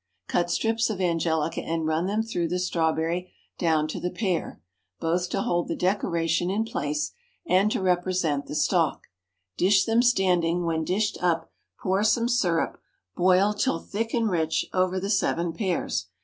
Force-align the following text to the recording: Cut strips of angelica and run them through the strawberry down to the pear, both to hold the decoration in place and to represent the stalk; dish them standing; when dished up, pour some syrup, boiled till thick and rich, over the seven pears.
Cut 0.27 0.49
strips 0.49 0.89
of 0.89 0.99
angelica 0.99 1.61
and 1.61 1.85
run 1.85 2.07
them 2.07 2.23
through 2.23 2.47
the 2.47 2.57
strawberry 2.57 3.31
down 3.59 3.87
to 3.89 3.99
the 3.99 4.09
pear, 4.09 4.59
both 4.99 5.29
to 5.29 5.43
hold 5.43 5.67
the 5.67 5.75
decoration 5.75 6.49
in 6.49 6.63
place 6.63 7.11
and 7.45 7.69
to 7.69 7.79
represent 7.83 8.47
the 8.47 8.55
stalk; 8.55 9.03
dish 9.57 9.85
them 9.85 10.01
standing; 10.01 10.65
when 10.65 10.83
dished 10.83 11.19
up, 11.21 11.51
pour 11.79 12.03
some 12.03 12.27
syrup, 12.27 12.81
boiled 13.15 13.59
till 13.59 13.77
thick 13.77 14.11
and 14.15 14.31
rich, 14.31 14.65
over 14.73 14.99
the 14.99 15.07
seven 15.11 15.53
pears. 15.53 16.07